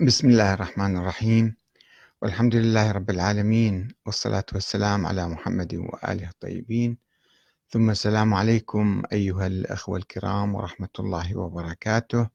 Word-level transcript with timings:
بسم 0.00 0.28
الله 0.30 0.54
الرحمن 0.54 0.96
الرحيم. 0.96 1.56
والحمد 2.22 2.54
لله 2.54 2.92
رب 2.92 3.10
العالمين 3.10 3.88
والصلاة 4.06 4.44
والسلام 4.52 5.06
على 5.06 5.28
محمد 5.28 5.74
وآله 5.74 6.28
الطيبين. 6.28 6.98
ثم 7.68 7.90
السلام 7.90 8.34
عليكم 8.34 9.02
أيها 9.12 9.46
الأخوة 9.46 9.98
الكرام 9.98 10.54
ورحمة 10.54 10.88
الله 10.98 11.38
وبركاته. 11.38 12.28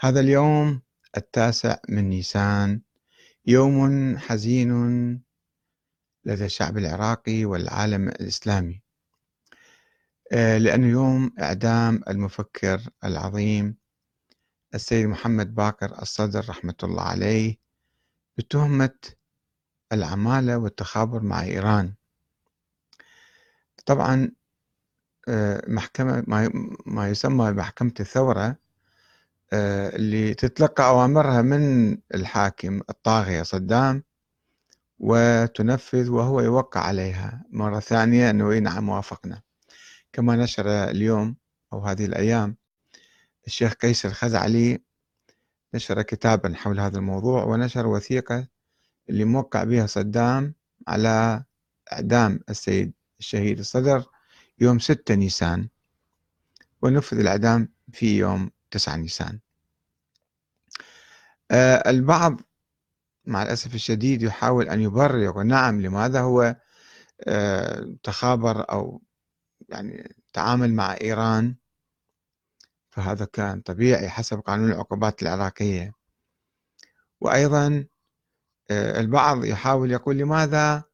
هذا 0.00 0.20
اليوم 0.20 0.82
التاسع 1.16 1.76
من 1.88 2.08
نيسان 2.08 2.80
يوم 3.46 4.18
حزين 4.18 4.72
لدى 6.24 6.44
الشعب 6.44 6.78
العراقي 6.78 7.44
والعالم 7.44 8.08
الإسلامي. 8.08 8.82
آه، 10.32 10.58
لأنه 10.58 10.86
يوم 10.86 11.30
إعدام 11.40 12.02
المفكر 12.08 12.80
العظيم 13.04 13.76
السيد 14.74 15.06
محمد 15.06 15.54
باكر 15.54 16.02
الصدر 16.02 16.48
رحمة 16.48 16.74
الله 16.82 17.02
عليه 17.02 17.58
بتهمة 18.36 18.98
العمالة 19.92 20.58
والتخابر 20.58 21.22
مع 21.22 21.42
إيران. 21.42 21.94
طبعا 23.86 24.30
آه، 25.28 25.62
محكمة 25.68 26.24
ما 26.86 27.08
يسمى 27.08 27.50
محكمة 27.50 27.92
الثورة 28.00 28.56
آه، 29.52 29.96
اللي 29.96 30.34
تتلقى 30.34 30.88
أوامرها 30.88 31.42
من 31.42 31.90
الحاكم 32.14 32.80
الطاغية 32.90 33.42
صدام 33.42 34.02
وتنفذ 34.98 36.10
وهو 36.10 36.40
يوقع 36.40 36.80
عليها. 36.80 37.44
مرة 37.50 37.80
ثانية 37.80 38.30
أنه 38.30 38.58
نعم 38.58 38.88
وافقنا 38.88 39.42
كما 40.12 40.36
نشر 40.36 40.84
اليوم 40.90 41.36
أو 41.72 41.80
هذه 41.86 42.04
الأيام 42.04 42.56
الشيخ 43.48 43.72
قيس 43.72 44.06
الخزعلي 44.06 44.82
نشر 45.74 46.02
كتابا 46.02 46.54
حول 46.54 46.80
هذا 46.80 46.98
الموضوع 46.98 47.44
ونشر 47.44 47.86
وثيقة 47.86 48.48
اللي 49.08 49.24
موقع 49.24 49.64
بها 49.64 49.86
صدام 49.86 50.54
على 50.88 51.44
إعدام 51.92 52.40
السيد 52.48 52.92
الشهيد 53.20 53.58
الصدر 53.58 54.04
يوم 54.58 54.78
6 54.78 55.14
نيسان 55.14 55.68
ونفذ 56.82 57.18
الإعدام 57.18 57.68
في 57.92 58.18
يوم 58.18 58.50
9 58.70 58.96
نيسان. 58.96 59.40
آه 61.50 61.90
البعض 61.90 62.40
مع 63.24 63.42
الأسف 63.42 63.74
الشديد 63.74 64.22
يحاول 64.22 64.68
أن 64.68 64.80
يبرر 64.80 65.18
يقول 65.18 65.46
نعم 65.46 65.80
لماذا 65.80 66.20
هو 66.20 66.56
آه 67.28 67.94
تخابر 68.02 68.70
أو 68.70 69.02
يعني 69.68 70.14
تعامل 70.32 70.74
مع 70.74 70.96
إيران 71.00 71.54
فهذا 72.98 73.24
كان 73.24 73.60
طبيعي 73.60 74.08
حسب 74.08 74.40
قانون 74.40 74.72
العقوبات 74.72 75.22
العراقية. 75.22 75.92
وأيضا 77.20 77.86
آه، 78.70 79.00
البعض 79.00 79.44
يحاول 79.44 79.90
يقول 79.92 80.16
لماذا 80.18 80.84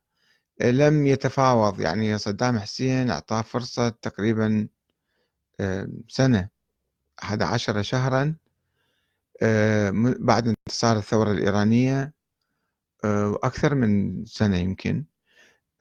لم 0.60 1.06
يتفاوض؟ 1.06 1.80
يعني 1.80 2.18
صدام 2.18 2.58
حسين 2.58 3.10
أعطاه 3.10 3.42
فرصة 3.42 3.88
تقريبا 3.88 4.68
آه، 5.60 5.88
سنة 6.08 6.48
11 7.18 7.82
شهرا 7.82 8.36
آه، 9.42 9.90
بعد 10.20 10.48
انتصار 10.48 10.96
الثورة 10.96 11.32
الإيرانية 11.32 12.14
وأكثر 13.04 13.74
من 13.74 14.24
سنة 14.24 14.56
يمكن. 14.56 15.04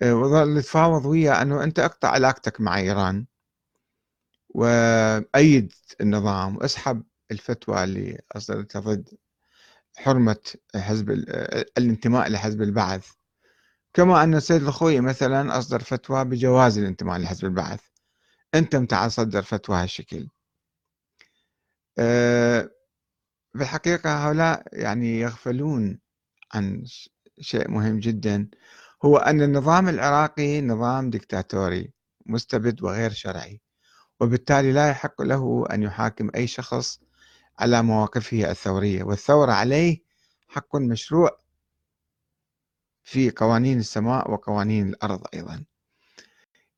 وظل 0.04 0.58
يتفاوض 0.58 1.06
وياه 1.06 1.42
أنه 1.42 1.64
أنت 1.64 1.80
أقطع 1.80 2.10
علاقتك 2.10 2.62
مع 2.62 2.78
إيران. 2.78 3.26
وأيد 4.54 5.73
النظام 6.02 6.58
وأسحب 6.58 7.04
الفتوى 7.32 7.84
اللي 7.84 8.22
أصدرتها 8.32 8.80
ضد 8.80 9.09
حرمة 9.98 10.54
حزب 10.76 11.09
الانتماء 11.78 12.30
لحزب 12.30 12.62
البعث. 12.62 13.08
كما 13.94 14.24
أن 14.24 14.36
السيد 14.36 14.62
الخوي 14.64 15.00
مثلا 15.02 15.58
أصدر 15.58 15.80
فتوى 15.80 16.26
بجواز 16.26 16.78
الانتماء 16.78 17.20
لحزب 17.20 17.46
البعث. 17.46 17.81
أنت 18.56 18.75
متى 18.75 19.09
صدر 19.09 19.41
فتوى 19.41 19.78
هالشكل. 19.78 20.28
أه 22.00 22.70
في 23.58 23.64
الحقيقة 23.64 24.28
هؤلاء 24.28 24.64
يعني 24.74 25.20
يغفلون 25.20 26.00
عن 26.53 26.84
شيء 27.40 27.72
مهم 27.72 28.00
جدا 28.00 28.50
هو 29.06 29.18
أن 29.18 29.41
النظام 29.41 29.90
العراقي 29.90 30.62
نظام 30.62 31.09
ديكتاتوري 31.09 31.94
مستبد 32.25 32.84
وغير 32.84 33.12
شرعي. 33.12 33.62
وبالتالي 34.19 34.72
لا 34.72 34.90
يحق 34.90 35.22
له 35.22 35.66
أن 35.72 35.84
يحاكم 35.84 36.29
أي 36.35 36.47
شخص 36.47 37.00
على 37.59 37.84
مواقفه 37.84 38.51
الثورية 38.51 39.03
والثورة 39.03 39.51
عليه 39.51 40.03
حق 40.47 40.75
مشروع 40.75 41.40
في 43.03 43.31
قوانين 43.31 43.79
السماء 43.79 44.31
وقوانين 44.31 44.90
الأرض 44.90 45.23
أيضا. 45.34 45.63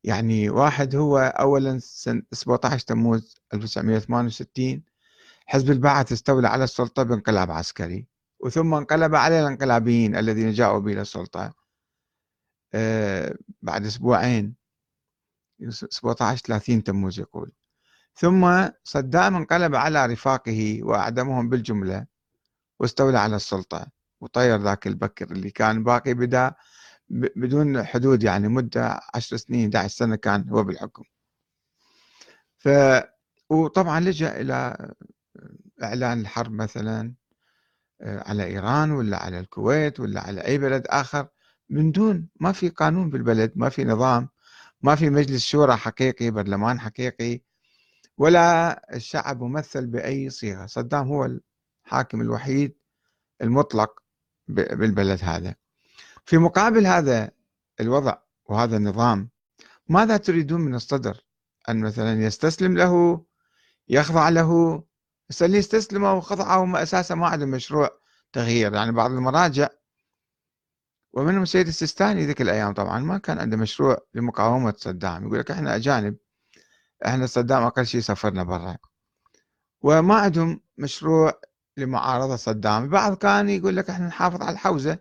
يعني 0.03 0.49
واحد 0.49 0.95
هو 0.95 1.17
أولا 1.17 1.79
سنة 1.79 2.21
17 2.31 2.85
تموز 2.87 3.35
1968 3.53 4.83
حزب 5.45 5.71
البعث 5.71 6.11
استولى 6.11 6.47
على 6.47 6.63
السلطة 6.63 7.03
بانقلاب 7.03 7.51
عسكري 7.51 8.07
وثم 8.39 8.73
انقلب 8.73 9.15
على 9.15 9.39
الانقلابيين 9.41 10.15
الذين 10.15 10.51
جاءوا 10.51 10.79
به 10.79 11.01
السلطة 11.01 11.53
آه، 12.73 13.35
بعد 13.61 13.85
أسبوعين. 13.85 14.55
17 15.69 16.41
30 16.45 16.83
تموز 16.83 17.19
يقول. 17.19 17.51
ثم 18.15 18.69
صدام 18.83 19.35
انقلب 19.35 19.75
على 19.75 20.05
رفاقه 20.05 20.79
وأعدمهم 20.83 21.49
بالجملة 21.49 22.05
واستولى 22.79 23.19
على 23.19 23.35
السلطة 23.35 23.87
وطير 24.21 24.61
ذاك 24.61 24.87
البكر 24.87 25.31
اللي 25.31 25.51
كان 25.51 25.83
باقي 25.83 26.13
بدا 26.13 26.53
بدون 27.09 27.83
حدود 27.83 28.23
يعني 28.23 28.47
مدة 28.47 28.99
10 29.13 29.37
سنين 29.37 29.75
11 29.75 29.95
سنة 29.95 30.15
كان 30.15 30.49
هو 30.49 30.63
بالحكم. 30.63 31.03
ف 32.57 32.69
وطبعا 33.49 33.99
لجأ 33.99 34.41
إلى 34.41 34.91
إعلان 35.83 36.19
الحرب 36.19 36.51
مثلا 36.51 37.13
آه، 38.01 38.29
على 38.29 38.45
إيران 38.45 38.91
ولا 38.91 39.17
على 39.17 39.39
الكويت 39.39 39.99
ولا 39.99 40.21
على 40.21 40.41
أي 40.41 40.57
بلد 40.57 40.87
آخر 40.87 41.27
من 41.69 41.91
دون 41.91 42.27
ما 42.39 42.51
في 42.51 42.69
قانون 42.69 43.09
بالبلد 43.09 43.51
ما 43.55 43.69
في 43.69 43.83
نظام 43.85 44.29
ما 44.85 44.95
في 44.95 45.09
مجلس 45.09 45.45
شورى 45.45 45.75
حقيقي 45.75 46.31
برلمان 46.31 46.79
حقيقي 46.79 47.41
ولا 48.17 48.95
الشعب 48.95 49.43
ممثل 49.43 49.87
بأي 49.87 50.29
صيغة. 50.29 50.65
صدام 50.65 51.07
هو 51.07 51.39
الحاكم 51.85 52.21
الوحيد 52.21 52.75
المطلق 53.41 54.03
بالبلد 54.47 55.19
هذا. 55.23 55.55
في 56.25 56.37
مقابل 56.37 56.87
هذا 56.87 57.31
الوضع 57.79 58.17
وهذا 58.45 58.77
النظام 58.77 59.29
ماذا 59.89 60.17
تريدون 60.17 60.61
من 60.61 60.75
الصدر؟ 60.75 61.25
أن 61.69 61.81
مثلا 61.81 62.23
يستسلم 62.25 62.77
له 62.77 63.25
يخضع 63.89 64.29
له؟ 64.29 64.83
اللي 65.41 65.59
استسلموا 65.59 66.11
وخضعوا 66.11 66.63
هم 66.63 66.75
أساسا 66.75 67.15
ما 67.15 67.27
عندهم 67.27 67.49
مشروع 67.49 67.89
تغيير. 68.33 68.73
يعني 68.73 68.91
بعض 68.91 69.11
المراجع 69.11 69.67
ومنهم 71.15 71.43
السيد 71.43 71.67
السيستاني 71.67 72.25
ذيك 72.25 72.41
الأيام 72.41 72.73
طبعا 72.73 72.99
ما 72.99 73.17
كان 73.17 73.39
عنده 73.39 73.57
مشروع 73.57 73.97
لمقاومة 74.13 74.73
صدام. 74.77 75.25
يقول 75.25 75.39
لك 75.39 75.51
إحنا 75.51 75.75
أجانب 75.75 76.17
إحنا 77.05 77.25
صدام 77.25 77.63
أقل 77.63 77.85
شيء 77.85 78.01
سفرنا 78.01 78.43
برا. 78.43 78.77
وما 79.81 80.15
عندهم 80.15 80.61
مشروع 80.77 81.41
لمعارضة 81.77 82.35
صدام. 82.35 82.83
البعض 82.83 83.17
كان 83.17 83.49
يقول 83.49 83.75
لك 83.75 83.89
إحنا 83.89 84.07
نحافظ 84.07 84.41
على 84.41 84.51
الحوزة. 84.51 84.99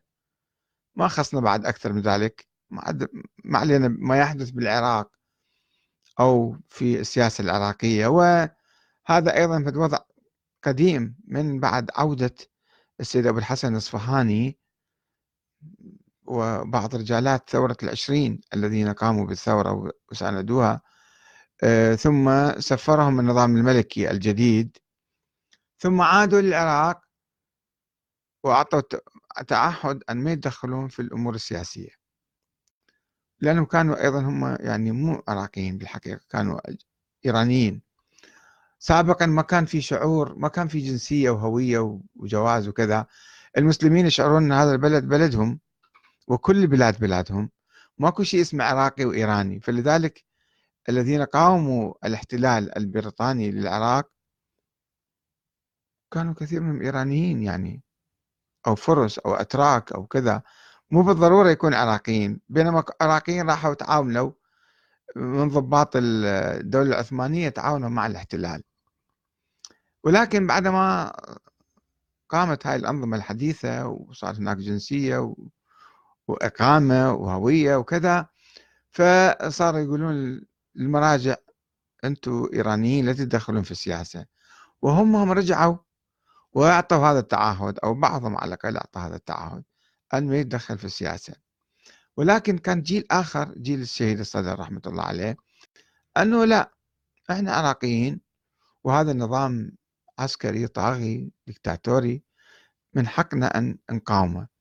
ما 0.97 1.09
خصنا 1.09 1.41
بعد 1.41 1.67
أكثر 1.67 1.93
من 1.93 2.01
ذلك. 2.01 2.49
ما 2.71 3.59
علينا 3.59 3.89
ما 3.89 4.19
يحدث 4.19 4.51
بالعراق 4.51 5.11
أو 6.21 6.57
في 6.69 7.01
السياسة 7.01 7.43
العراقية. 7.43 8.07
وهذا 8.07 9.37
أيضا 9.37 9.63
في 9.63 9.79
وضع 9.79 9.99
قديم 10.63 11.17
من 11.27 11.61
بعد 11.61 11.91
عودة 11.95 12.35
السيد 13.01 13.27
أبو 13.27 13.39
الحسن 13.39 13.73
الأصفهاني. 13.73 14.59
وبعض 16.25 16.95
رجالات 16.97 17.51
ثورة 17.51 17.77
العشرين 17.83 18.41
الذين 18.55 18.93
قاموا 18.93 19.27
بالثورة 19.27 19.93
وساندوها 20.11 20.81
آه، 21.63 21.95
ثم 21.95 22.53
سفرهم 22.61 23.21
النظام 23.21 23.57
الملكي 23.57 24.11
الجديد 24.11 24.79
ثم 25.79 26.01
عادوا 26.01 26.41
للعراق 26.41 27.01
وأعطوا 28.45 28.81
تعهد 29.49 30.03
أن 30.11 30.17
ما 30.17 30.33
يتدخلون 30.33 30.89
في 30.89 31.03
الأمور 31.03 31.35
السياسية. 31.35 31.91
لأنهم 33.41 33.65
كانوا 33.65 34.05
أيضا 34.05 34.21
هم 34.21 34.57
يعني 34.61 34.93
مو 34.93 35.23
عراقيين 35.29 35.79
بالحقيقة 35.79 36.21
كانوا 36.31 36.61
إيرانيين. 37.27 37.83
سابقا 38.79 39.27
ما 39.27 39.43
كان 39.43 39.65
في 39.65 39.81
شعور 39.81 40.35
ما 40.39 40.49
كان 40.49 40.69
في 40.69 40.81
جنسية 40.81 41.31
وهوية 41.31 42.01
وجواز 42.17 42.69
وكذا. 42.69 43.07
المسلمين 43.59 44.07
يشعرون 44.07 44.45
أن 44.45 44.53
هذا 44.53 44.73
البلد 44.73 45.09
بلدهم. 45.09 45.61
وكل 46.29 46.57
البلاد 46.57 47.01
بلادهم. 47.01 47.51
ماكو 47.99 48.23
شيء 48.23 48.41
اسمه 48.41 48.65
عراقي 48.65 49.05
وإيراني. 49.05 49.61
فلذلك 49.61 50.25
الذين 50.89 51.23
قاوموا 51.23 51.95
الاحتلال 52.05 52.79
البريطاني 52.79 53.51
للعراق 53.51 54.11
كانوا 56.11 56.35
كثير 56.35 56.61
منهم 56.61 56.83
إيرانيين 56.83 57.43
يعني 57.43 57.83
أو 58.67 58.75
فرس 58.75 59.19
أو 59.19 59.35
أتراك 59.35 59.93
أو 59.93 60.07
كذا. 60.07 60.43
مو 60.91 61.03
بالضرورة 61.03 61.51
يكون 61.51 61.75
عراقيين 61.75 62.41
بينما 62.49 62.85
عراقيين 63.01 63.51
راحوا 63.51 63.75
تعاونوا 63.75 64.33
من 65.17 65.49
ضباط 65.49 65.91
الدولة 65.97 66.89
العثمانية 66.89 67.49
تعاونوا 67.49 67.89
مع 67.89 68.07
الاحتلال. 68.07 68.63
ولكن 70.05 70.47
بعدما 70.47 71.13
قامت 72.29 72.67
هاي 72.67 72.77
الأنظمة 72.77 73.17
الحديثة 73.17 73.87
وصار 73.87 74.37
هناك 74.37 74.57
جنسية 74.57 75.35
وإقامة 76.29 77.13
وهوية 77.13 77.77
وكذا 77.77 78.27
فصاروا 78.91 79.81
يقولون 79.81 80.41
المراجع 80.77 81.37
أنتم 82.05 82.49
إيرانيين 82.55 83.07
لا 83.07 83.13
تتدخلون 83.13 83.63
في 83.63 83.71
السياسة. 83.71 84.27
وهم 84.83 85.17
هم 85.17 85.33
رجعوا 85.33 85.77
وأعطوا 86.53 86.99
هذا 86.99 87.19
التعهد 87.19 87.79
أو 87.79 87.95
بعضهم 87.95 88.37
على 88.37 88.49
الأقل 88.49 88.77
أعطى 88.77 89.01
هذا 89.01 89.17
التعهد 89.17 89.65
أن 90.15 90.27
ما 90.29 90.37
يتدخل 90.39 90.79
في 90.79 90.85
السياسة. 90.85 91.35
ولكن 92.17 92.59
كان 92.59 92.83
جيل 92.83 93.05
آخر 93.11 93.55
جيل 93.55 93.81
الشهيد 93.81 94.21
الصدر 94.21 94.59
رحمة 94.59 94.83
الله 94.87 95.03
عليه 95.03 95.37
أنه 96.17 96.45
لا 96.45 96.73
إحنا 97.31 97.53
عراقيين 97.53 98.21
وهذا 98.85 99.11
النظام 99.13 99.73
عسكري 100.19 100.67
طاغي 100.67 101.33
دكتاتوري 101.47 102.23
من 102.95 103.09
حقنا 103.09 103.59
أن 103.59 103.79
نقاومه. 103.91 104.54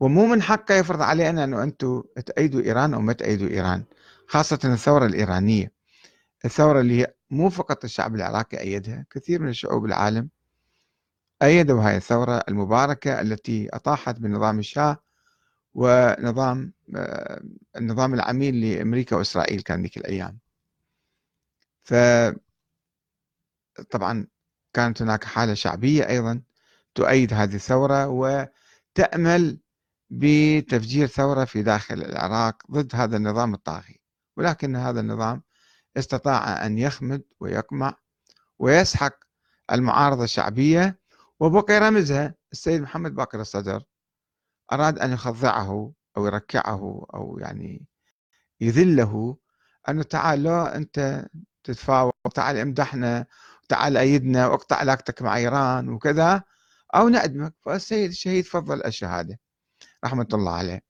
ومو 0.00 0.26
من 0.26 0.42
حقه 0.42 0.74
يفرض 0.74 1.02
علينا 1.02 1.44
أنه 1.44 1.62
أنتم 1.62 2.02
تأيدوا 2.26 2.60
إيران 2.62 2.94
أو 2.94 3.00
ما 3.00 3.12
تأيدوا 3.12 3.48
إيران 3.48 3.84
خاصة 4.26 4.58
الثورة 4.64 5.06
الإيرانية. 5.06 5.72
الثورة 6.44 6.80
اللي 6.80 7.00
هي 7.00 7.14
مو 7.30 7.50
فقط 7.50 7.84
الشعب 7.84 8.14
العراقي 8.14 8.60
أيدها 8.60 9.06
كثير 9.10 9.42
من 9.42 9.48
الشعوب 9.48 9.84
العالم 9.84 10.28
أيدوا 11.42 11.82
هاي 11.82 11.96
الثورة 11.96 12.42
المباركة 12.48 13.20
التي 13.20 13.68
أطاحت 13.72 14.18
بنظام 14.18 14.58
الشاه 14.58 14.98
ونظام 15.74 16.72
آه، 16.96 17.42
النظام 17.76 18.14
العميل 18.14 18.60
لأمريكا 18.60 19.16
وإسرائيل 19.16 19.60
كان 19.60 19.82
ذيك 19.82 19.96
الأيام. 19.96 20.38
ف 21.82 21.94
طبعا 23.90 24.26
كانت 24.72 25.02
هناك 25.02 25.24
حالة 25.24 25.54
شعبية 25.54 26.08
أيضا 26.08 26.42
تؤيد 26.94 27.34
هذه 27.34 27.54
الثورة 27.54 28.06
وتأمل 28.08 29.58
بتفجير 30.10 31.06
ثورة 31.06 31.44
في 31.44 31.62
داخل 31.62 32.02
العراق 32.02 32.62
ضد 32.70 32.94
هذا 32.94 33.16
النظام 33.16 33.54
الطاغي 33.54 34.00
ولكن 34.36 34.76
هذا 34.76 35.00
النظام 35.00 35.42
استطاع 35.96 36.66
أن 36.66 36.78
يخمد 36.78 37.22
ويقمع 37.40 37.96
ويسحق 38.58 39.14
المعارضة 39.72 40.24
الشعبية 40.24 41.00
وبقي 41.40 41.78
رمزها 41.78 42.34
السيد 42.52 42.80
محمد 42.82 43.14
باقر 43.14 43.40
الصدر 43.40 43.82
أراد 44.72 44.98
أن 44.98 45.12
يخضعه 45.12 45.92
أو 46.16 46.26
يركعه 46.26 47.06
أو 47.14 47.38
يعني 47.38 47.86
يذله 48.60 49.36
أنه 49.88 50.02
تعال 50.02 50.42
لو 50.42 50.62
أنت 50.62 51.26
تتفاوض 51.64 52.12
تعال 52.34 52.56
امدحنا 52.56 53.26
تعال 53.68 53.96
أيدنا 53.96 54.46
واقطع 54.48 54.76
علاقتك 54.76 55.22
مع 55.22 55.36
إيران 55.36 55.88
وكذا 55.88 56.42
أو 56.94 57.08
نأدمك 57.08 57.54
فالسيد 57.64 58.10
الشهيد 58.10 58.44
فضل 58.44 58.84
الشهادة. 58.84 59.38
رحمة 60.04 60.28
الله 60.34 60.52
عليه. 60.52 60.82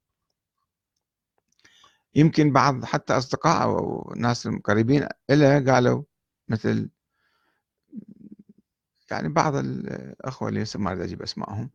يمكن 2.14 2.52
بعض 2.52 2.84
حتى 2.84 3.12
أصدقائه 3.16 3.62
أو 3.62 4.12
ناس 4.16 4.46
القريبين 4.46 5.08
له 5.30 5.72
قالوا 5.72 6.02
مثل 6.48 6.90
يعني 9.10 9.28
بعض 9.28 9.56
الأخوة 9.56 10.48
اللي 10.48 10.64
ما 10.76 10.90
أريد 10.90 11.00
أجيب 11.02 11.22
أسمائهم 11.22 11.70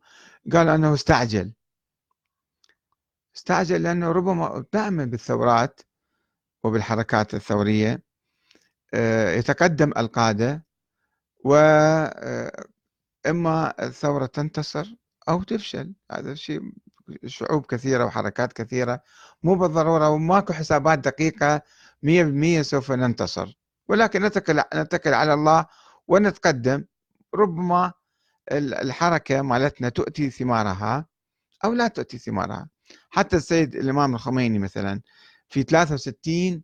قالوا 0.52 0.74
أنه 0.74 0.94
استعجل. 0.94 1.52
استعجل 3.36 3.82
لأنه 3.82 4.12
ربما 4.12 4.64
دائما 4.72 5.04
بالثورات 5.04 5.80
وبالحركات 6.64 7.34
الثورية 7.34 8.02
آه، 8.94 9.30
يتقدم 9.30 9.92
القادة 9.96 10.64
وإما 11.44 12.54
آه، 13.26 13.74
الثورة 13.86 14.26
تنتصر 14.26 14.96
أو 15.28 15.42
تفشل. 15.42 15.94
هذا 16.12 16.32
الشيء 16.32 16.60
شعوب 17.26 17.66
كثيرة 17.66 18.04
وحركات 18.04 18.52
كثيرة 18.52 19.00
مو 19.42 19.54
بالضرورة 19.54 20.08
وماكو 20.08 20.52
حسابات 20.52 20.98
دقيقة 20.98 21.62
مية 22.02 22.24
بالمية 22.24 22.62
سوف 22.62 22.92
ننتصر. 22.92 23.58
ولكن 23.88 24.22
نتكل, 24.22 24.62
نتكل 24.74 25.14
على 25.14 25.34
الله 25.34 25.66
ونتقدم. 26.08 26.84
ربما 27.34 27.92
الحركة 28.52 29.42
مالتنا 29.42 29.88
تؤتي 29.88 30.30
ثمارها 30.30 31.06
أو 31.64 31.72
لا 31.72 31.88
تؤتي 31.88 32.18
ثمارها. 32.18 32.68
حتى 33.10 33.36
السيد 33.36 33.76
الإمام 33.76 34.14
الخميني 34.14 34.58
مثلا 34.58 35.00
في 35.48 35.62
63 35.62 36.62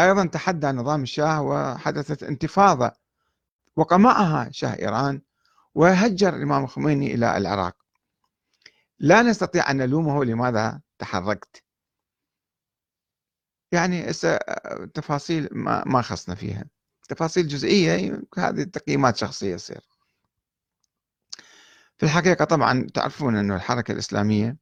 أيضا 0.00 0.26
تحدى 0.26 0.66
نظام 0.66 1.02
الشاه 1.02 1.42
وحدثت 1.42 2.22
انتفاضة 2.22 2.92
وقمعها 3.76 4.48
شاه 4.52 4.74
إيران 4.78 5.20
وهجر 5.74 6.36
الإمام 6.36 6.64
الخميني 6.64 7.14
إلى 7.14 7.36
العراق. 7.36 7.76
لا 9.00 9.22
نستطيع 9.22 9.70
أن 9.70 9.76
نلومه 9.76 10.24
لماذا 10.24 10.80
تحركت. 10.98 11.64
يعني 13.72 14.12
تفاصيل 14.94 15.48
ما 15.52 15.84
ما 15.86 16.02
خصنا 16.02 16.34
فيها. 16.34 16.64
تفاصيل 17.08 17.48
جزئية 17.48 18.22
هذه 18.38 18.62
تقييمات 18.62 19.16
شخصية 19.16 19.56
تصير. 19.56 19.80
في 21.98 22.06
الحقيقة 22.06 22.44
طبعا 22.44 22.86
تعرفون 22.94 23.36
أن 23.36 23.52
الحركة 23.52 23.92
الإسلامية 23.92 24.56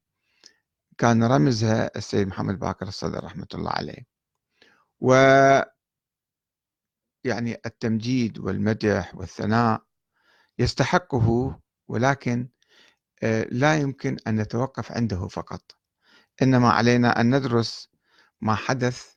كان 0.99 1.25
رمزها 1.25 1.91
السيد 1.97 2.29
محمد 2.29 2.59
باكر 2.59 2.89
الصدر 2.89 3.25
رحمة 3.25 3.47
الله 3.55 3.71
عليه. 3.71 4.07
و 5.01 5.15
يعني 7.25 7.61
التمجيد 7.67 8.39
والمدح 8.39 9.15
والثناء 9.15 9.83
يستحقه 10.59 11.59
ولكن 11.89 12.49
لا 13.51 13.77
يمكن 13.77 14.17
أن 14.27 14.41
نتوقف 14.41 14.93
عنده 14.93 15.29
فقط. 15.29 15.77
إنما 16.43 16.71
علينا 16.71 17.21
أن 17.21 17.37
ندرس 17.37 17.89
ما 18.41 18.55
حدث 18.55 19.17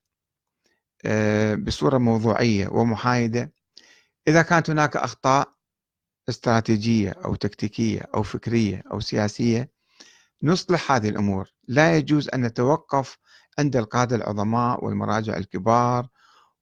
آه، 1.05 1.55
بصورة 1.55 1.97
موضوعية 1.97 2.67
ومحايدة. 2.67 3.53
إذا 4.27 4.41
كانت 4.41 4.69
هناك 4.69 4.97
أخطاء 4.97 5.53
استراتيجية 6.29 7.09
أو 7.09 7.35
تكتيكية 7.35 8.01
أو 8.15 8.23
فكرية 8.23 8.83
أو 8.91 8.99
سياسية 8.99 9.71
نصلح 10.43 10.91
هذه 10.91 11.09
الأمور. 11.09 11.53
لا 11.67 11.97
يجوز 11.97 12.29
أن 12.29 12.41
نتوقف 12.41 13.17
عند 13.59 13.75
القادة 13.75 14.15
العظماء 14.15 14.85
والمراجع 14.85 15.37
الكبار 15.37 16.07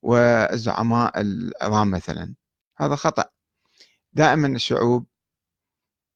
والزعماء 0.01 1.21
العظام 1.21 1.91
مثلا. 1.91 2.35
هذا 2.77 2.95
خطأ. 2.95 3.25
دائما 4.13 4.47
الشعوب 4.47 5.05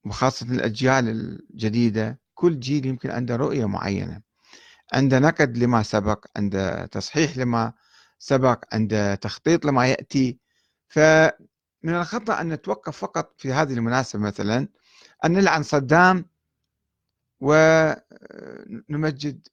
وخاصة 0.06 0.46
الأجيال 0.46 1.10
الجديدة 1.10 2.20
كل 2.34 2.60
جيل 2.60 2.86
يمكن 2.86 3.12
عنده 3.12 3.36
رؤية 3.36 3.66
معينة 3.66 4.22
عنده 4.94 5.20
نقد 5.20 5.58
لما 5.58 5.84
سبق 5.84 6.26
عنده 6.36 6.86
تصحيح 6.86 7.38
لما 7.38 7.74
سبق 8.20 8.64
عنده 8.74 9.16
تخطيط 9.16 9.66
لما 9.66 9.88
يأتي. 9.88 10.40
فمن 10.88 11.32
الخطأ 11.86 12.42
أن 12.42 12.50
نتوقف 12.50 12.98
فقط 12.98 13.34
في 13.38 13.54
هذه 13.54 13.74
المناسبة 13.74 14.22
مثلا 14.22 14.68
أن 15.26 15.32
نلعن 15.32 15.64
صدام 15.64 16.26
ونمجد 17.40 19.48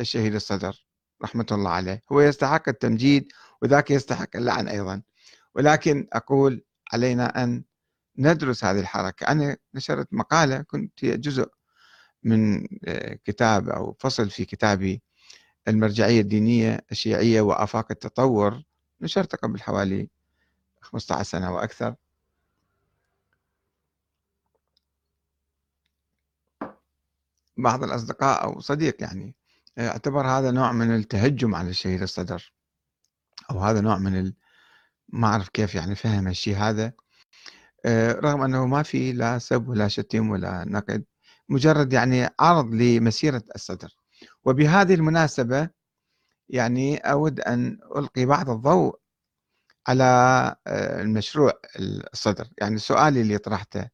الشهيد 0.00 0.34
الصدر 0.34 0.86
رحمة 1.22 1.46
الله 1.52 1.70
عليه. 1.70 2.02
هو 2.12 2.20
يستحق 2.20 2.68
التمجيد 2.68 3.32
وذاك 3.62 3.90
يستحق 3.90 4.36
اللعن 4.36 4.68
أيضا. 4.68 5.02
ولكن 5.54 6.08
أقول 6.12 6.64
علينا 6.92 7.44
أن 7.44 7.64
ندرس 8.18 8.64
هذه 8.64 8.80
الحركة. 8.80 9.24
أنا 9.28 9.56
نشرت 9.74 10.08
مقالة 10.12 10.62
كنت 10.62 11.04
جزء 11.04 11.50
من 12.24 12.68
آه، 12.86 13.18
كتاب 13.24 13.68
أو 13.68 13.96
فصل 14.00 14.30
في 14.30 14.44
كتابي 14.44 15.02
المرجعية 15.68 16.20
الدينية 16.20 16.80
الشيعية 16.92 17.40
وآفاق 17.40 17.86
التطور. 17.90 18.62
نشرته 19.00 19.38
قبل 19.38 19.60
حوالي 19.62 20.08
15 20.82 21.22
سنة 21.22 21.54
وأكثر 21.54 21.94
بعض 27.56 27.84
الأصدقاء 27.84 28.44
أو 28.44 28.60
صديق 28.60 29.02
يعني 29.02 29.34
أعتبر 29.78 30.26
هذا 30.26 30.50
نوع 30.50 30.72
من 30.72 30.94
التهجم 30.94 31.54
على 31.54 31.70
الشهيد 31.70 32.02
الصدر 32.02 32.52
أو 33.50 33.58
هذا 33.60 33.80
نوع 33.80 33.98
من. 33.98 34.32
ما 35.08 35.28
أعرف 35.28 35.48
كيف 35.48 35.74
يعني 35.74 35.94
فهم 35.94 36.28
الشيء 36.28 36.56
هذا. 36.56 36.86
آه، 36.86 36.94
رغم 37.86 38.42
أنه 38.42 38.66
ما 38.66 38.82
في 38.82 39.12
لا 39.12 39.38
سب 39.38 39.68
ولا 39.68 39.88
شتم 39.88 40.30
ولا 40.30 40.64
نقد 40.64 41.04
مجرد 41.48 41.92
يعني 41.92 42.28
عرض 42.40 42.74
لمسيرة 42.74 43.42
الصدر. 43.54 43.96
وبهذه 44.44 44.94
المناسبة 44.94 45.70
يعني 46.48 46.96
أود 46.96 47.40
أن 47.40 47.78
ألقي 47.96 48.26
بعض 48.26 48.50
الضوء 48.50 48.98
على 49.88 50.04
آه، 50.66 51.02
المشروع 51.02 51.52
الصدر. 52.12 52.48
يعني 52.58 52.78
سؤالي 52.78 53.20
اللي 53.20 53.38
طرحته 53.38 53.88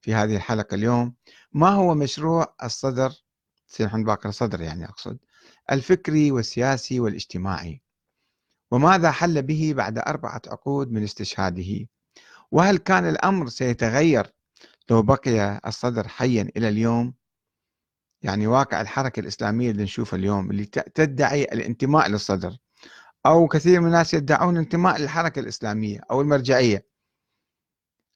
في 0.00 0.14
هذه 0.14 0.36
الحلقة 0.36 0.74
اليوم 0.74 1.14
ما 1.52 1.68
هو 1.68 1.94
مشروع 1.94 2.54
الصدر؟ 2.62 3.12
محمد 3.80 4.04
باقر 4.04 4.28
الصدر 4.28 4.60
يعني 4.60 4.84
أقصد 4.84 5.18
الفكري 5.72 6.32
والسياسي 6.32 7.00
والاجتماعي؟ 7.00 7.82
وماذا 8.70 9.10
حل 9.10 9.42
به 9.42 9.72
بعد 9.76 9.98
أربعة 9.98 10.42
عقود 10.46 10.90
من 10.90 11.02
استشهاده؟ 11.02 11.86
وهل 12.52 12.78
كان 12.78 13.08
الأمر 13.08 13.48
سيتغير 13.48 14.32
لو 14.90 15.02
بقي 15.02 15.60
الصدر 15.66 16.08
حيا 16.08 16.48
إلى 16.56 16.68
اليوم؟ 16.68 17.14
يعني 18.22 18.46
واقع 18.46 18.80
الحركة 18.80 19.20
الإسلامية 19.20 19.70
اللي 19.70 19.82
نشوفها 19.82 20.18
اليوم 20.18 20.50
اللي 20.50 20.64
تدعي 20.64 21.44
الانتماء 21.44 22.08
للصدر 22.08 22.56
أو 23.26 23.48
كثير 23.48 23.80
من 23.80 23.86
الناس 23.86 24.14
يدعون 24.14 24.56
انتماء 24.56 25.00
للحركة 25.00 25.40
الإسلامية 25.40 26.00
أو 26.10 26.20
المرجعية. 26.20 26.86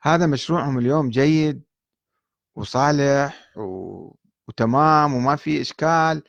هذا 0.03 0.27
مشروعهم 0.27 0.79
اليوم 0.79 1.09
جيد 1.09 1.63
وصالح 2.55 3.53
و... 3.57 4.15
وتمام 4.49 5.15
وما 5.15 5.37
في 5.37 5.61
إشكال 5.61 6.23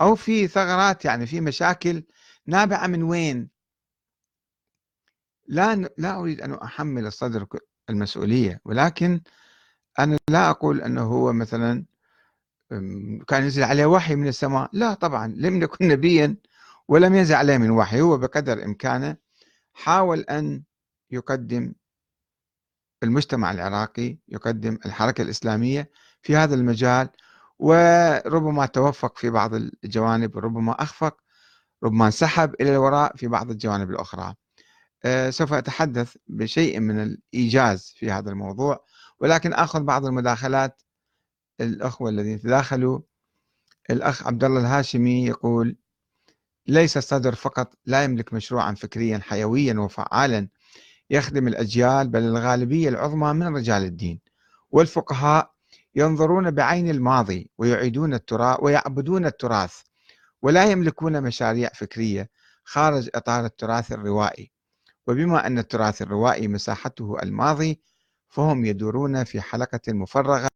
أو 0.00 0.14
في 0.14 0.48
ثغرات 0.48 1.04
يعني 1.04 1.26
في 1.26 1.40
مشاكل 1.40 2.04
نابعة 2.46 2.86
من 2.86 3.02
وين؟ 3.02 3.53
لا 5.46 5.90
لا 5.98 6.20
أريد 6.20 6.40
أن 6.40 6.52
أحمل 6.54 7.06
الصدر 7.06 7.46
المسؤولية 7.90 8.60
ولكن 8.64 9.20
أنا 9.98 10.18
لا 10.28 10.50
أقول 10.50 10.80
أنه 10.80 11.02
هو 11.02 11.32
مثلا 11.32 11.84
كان 13.28 13.42
ينزل 13.42 13.62
عليه 13.62 13.86
وحي 13.86 14.14
من 14.16 14.28
السماء. 14.28 14.70
لا 14.72 14.94
طبعا 14.94 15.34
لم 15.36 15.62
يكن 15.62 15.88
نبيا 15.88 16.36
ولم 16.88 17.14
ينزل 17.14 17.34
عليه 17.34 17.58
من 17.58 17.70
وحي. 17.70 18.00
هو 18.00 18.18
بقدر 18.18 18.64
إمكانه 18.64 19.16
حاول 19.74 20.20
أن 20.20 20.62
يقدم 21.10 21.74
المجتمع 23.02 23.50
العراقي 23.52 24.18
يقدم 24.28 24.78
الحركة 24.86 25.22
الإسلامية 25.22 25.90
في 26.22 26.36
هذا 26.36 26.54
المجال 26.54 27.08
وربما 27.58 28.66
توفق 28.66 29.18
في 29.18 29.30
بعض 29.30 29.54
الجوانب 29.54 30.38
ربما 30.38 30.72
أخفق 30.82 31.16
ربما 31.84 32.06
انسحب 32.06 32.54
إلى 32.60 32.72
الوراء 32.72 33.16
في 33.16 33.28
بعض 33.28 33.50
الجوانب 33.50 33.90
الأخرى. 33.90 34.22
آه، 34.22 34.34
سوف 35.30 35.52
أتحدث 35.52 36.16
بشيء 36.26 36.80
من 36.80 37.02
الإيجاز 37.02 37.94
في 37.96 38.10
هذا 38.10 38.30
الموضوع 38.30 38.84
ولكن 39.20 39.52
أخذ 39.52 39.82
بعض 39.82 40.06
المداخلات. 40.06 40.82
الأخوة 41.60 42.10
الذين 42.10 42.40
تداخلوا 42.40 43.00
الأخ 43.90 44.26
عبد 44.26 44.44
الله 44.44 44.60
الهاشمي 44.60 45.26
يقول 45.26 45.76
ليس 46.66 46.96
الصدر 46.96 47.34
فقط 47.34 47.74
لا 47.86 48.04
يملك 48.04 48.32
مشروعا 48.32 48.74
فكريا 48.74 49.18
حيويا 49.18 49.74
وفعالا 49.74 50.48
يخدم 51.10 51.48
الأجيال 51.48 52.08
بل 52.08 52.22
الغالبية 52.22 52.88
العظمى 52.88 53.32
من 53.32 53.56
رجال 53.56 53.82
الدين. 53.82 54.20
والفقهاء 54.70 55.54
ينظرون 55.94 56.50
بعين 56.50 56.90
الماضي 56.90 57.50
ويعيدون 57.58 58.14
التراث 58.14 58.58
ويعبدون 58.62 59.26
التراث 59.26 59.80
ولا 60.42 60.70
يملكون 60.70 61.22
مشاريع 61.22 61.68
فكرية 61.74 62.30
خارج 62.64 63.10
إطار 63.14 63.44
التراث 63.44 63.92
الروائي. 63.92 64.53
وبما 65.06 65.46
أن 65.46 65.58
التراث 65.58 66.02
الروائي 66.02 66.48
مساحته 66.48 67.16
الماضي 67.22 67.80
فهم 68.28 68.64
يدورون 68.64 69.24
في 69.24 69.40
حلقة 69.40 69.80
مفرغة 69.88 70.48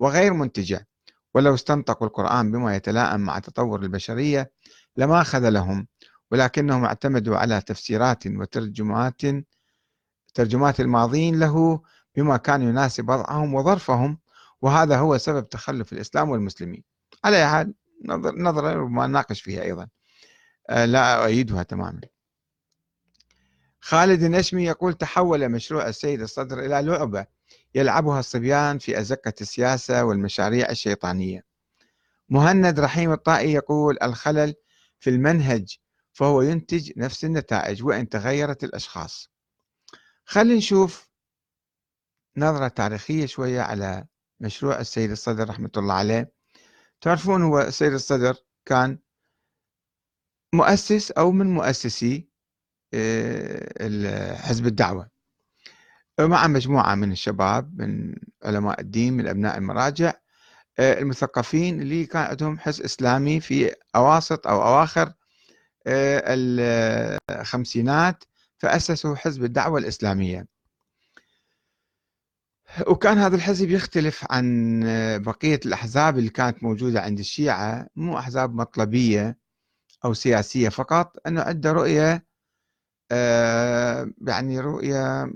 وغير 0.00 0.32
منتجة. 0.32 0.88
ولو 1.34 1.54
استنطقوا 1.54 2.06
القرآن 2.06 2.52
بما 2.52 2.76
يتلائم 2.76 3.20
مع 3.20 3.38
تطور 3.38 3.82
البشرية 3.82 4.52
لما 4.96 5.22
خذلهم 5.22 5.86
ولكنهم 6.30 6.84
اعتمدوا 6.84 7.36
على 7.36 7.60
تفسيرات 7.60 8.26
وترجمات 8.26 9.22
ترجمات 10.34 10.80
الماضين 10.80 11.40
له 11.40 11.82
بما 12.16 12.36
كان 12.36 12.62
يناسب 12.62 13.08
وضعهم 13.08 13.54
وظرفهم. 13.54 14.18
وهذا 14.62 14.98
هو 14.98 15.18
سبب 15.18 15.48
تخلف 15.48 15.92
الإسلام 15.92 16.30
والمسلمين. 16.30 16.84
على 17.24 17.48
حال 17.48 17.74
نظرة 18.36 18.72
ربما 18.72 19.06
ناقش 19.06 19.42
فيها 19.42 19.62
أيضا. 19.62 19.88
آه، 20.70 20.84
لا 20.84 21.24
أؤيدها 21.24 21.62
تماما. 21.62 22.00
خالد 23.86 24.22
النشمي 24.22 24.64
يقول 24.64 24.94
تحول 24.94 25.48
مشروع 25.48 25.88
السيد 25.88 26.20
الصدر 26.20 26.58
إلى 26.58 26.82
لعبة 26.82 27.26
يلعبها 27.74 28.20
الصبيان 28.20 28.78
في 28.78 29.00
أزقة 29.00 29.32
السياسة 29.40 30.04
والمشاريع 30.04 30.70
الشيطانية. 30.70 31.44
مهند 32.28 32.80
رحيم 32.80 33.12
الطائي 33.12 33.52
يقول 33.52 33.98
الخلل 34.02 34.54
في 34.98 35.10
المنهج 35.10 35.78
فهو 36.12 36.42
ينتج 36.42 36.92
نفس 36.96 37.24
النتائج 37.24 37.82
وإن 37.84 38.08
تغيرت 38.08 38.64
الأشخاص. 38.64 39.30
خلينا 40.24 40.58
نشوف 40.58 41.08
نظرة 42.36 42.68
تاريخية 42.68 43.26
شوية 43.26 43.60
على 43.60 44.06
مشروع 44.40 44.80
السيد 44.80 45.10
الصدر 45.10 45.48
رحمة 45.48 45.70
الله 45.76 45.94
عليه. 45.94 46.32
تعرفون 47.00 47.42
هو 47.42 47.60
السيد 47.60 47.92
الصدر 47.92 48.36
كان 48.66 48.98
مؤسس 50.52 51.10
أو 51.10 51.32
من 51.32 51.46
مؤسسي 51.46 52.33
حزب 54.36 54.66
الدعوة. 54.66 55.08
مع 56.20 56.46
مجموعة 56.46 56.94
من 56.94 57.12
الشباب 57.12 57.80
من 57.80 58.14
علماء 58.44 58.80
الدين 58.80 59.12
من 59.12 59.26
أبناء 59.26 59.58
المراجع 59.58 60.12
آه، 60.78 60.98
المثقفين 61.00 61.82
اللي 61.82 62.06
كان 62.06 62.22
عندهم 62.22 62.58
حس 62.58 62.80
إسلامي 62.80 63.40
في 63.40 63.74
أواسط 63.96 64.46
أو 64.46 64.62
أواخر 64.62 65.12
آه، 65.86 67.18
الخمسينات 67.30 68.24
فأسسوا 68.58 69.14
حزب 69.16 69.44
الدعوة 69.44 69.78
الإسلامية. 69.78 70.46
وكان 72.86 73.18
هذا 73.18 73.36
الحزب 73.36 73.70
يختلف 73.70 74.26
عن 74.30 74.80
بقية 75.26 75.60
الأحزاب 75.66 76.18
اللي 76.18 76.30
كانت 76.30 76.62
موجودة 76.62 77.00
عند 77.02 77.18
الشيعة. 77.18 77.86
مو 77.96 78.18
أحزاب 78.18 78.54
مطلبية 78.54 79.38
أو 80.04 80.14
سياسية 80.14 80.68
فقط 80.68 81.16
أنه 81.26 81.42
عنده 81.42 81.72
رؤية 81.72 82.12
آه، 82.14 82.22
يعني 84.26 84.60
رؤية 84.60 85.32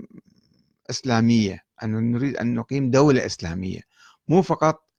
إسلامية 0.89 1.63
أنه 1.83 1.99
نريد 1.99 2.37
أن 2.37 2.55
نقيم 2.55 2.91
دولة 2.91 3.25
إسلامية 3.25 3.81
مو 4.27 4.41
فقط 4.41 4.89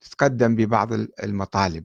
تتقدم 0.00 0.56
ببعض 0.56 0.92
المطالب. 1.22 1.84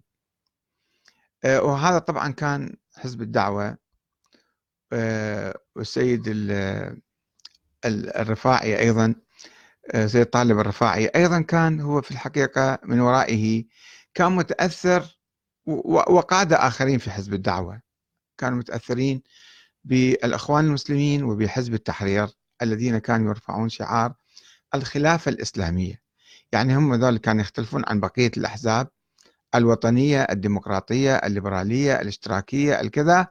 آه، 1.43 1.61
وهذا 1.61 1.99
طبعا 1.99 2.31
كان 2.31 2.75
حزب 2.95 3.21
الدعوة 3.21 3.77
آه، 4.93 5.55
والسيد 5.75 6.23
الرفاعي 7.85 8.79
أيضا 8.79 9.15
سيد 10.05 10.25
طالب 10.25 10.59
الرفاعي 10.59 11.07
أيضا 11.07 11.41
كان 11.41 11.79
هو 11.81 12.01
في 12.01 12.11
الحقيقة 12.11 12.79
من 12.83 12.99
ورائه 12.99 13.65
كان 14.13 14.31
متأثر 14.31 15.17
وقاد 15.65 16.53
آخرين 16.53 16.97
في 16.97 17.11
حزب 17.11 17.33
الدعوة. 17.33 17.81
كانوا 18.37 18.57
متأثرين 18.57 19.23
بالأخوان 19.83 20.65
المسلمين 20.65 21.23
وبحزب 21.23 21.73
التحرير 21.73 22.27
الذين 22.61 22.97
كانوا 22.97 23.29
يرفعون 23.29 23.69
شعار 23.69 24.13
الخلافة 24.75 25.29
الإسلامية. 25.29 26.01
يعني 26.51 26.75
هم 26.75 26.95
ذول 26.95 27.17
كانوا 27.17 27.41
يختلفون 27.41 27.83
عن 27.87 27.99
بقية 27.99 28.31
الأحزاب 28.37 28.87
الوطنية 29.55 30.21
الديمقراطية 30.23 31.15
الليبرالية 31.15 32.01
الاشتراكية 32.01 32.81
الكذا 32.81 33.27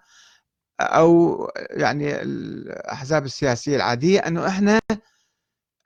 أو 0.80 1.38
يعني 1.70 2.22
الأحزاب 2.22 3.24
السياسية 3.24 3.76
العادية 3.76 4.18
أنه 4.20 4.48
إحنا 4.48 4.80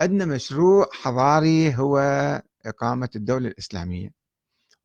عندنا 0.00 0.24
مشروع 0.24 0.88
حضاري 0.92 1.76
هو 1.76 1.98
إقامة 2.66 3.08
الدولة 3.16 3.48
الإسلامية. 3.48 4.10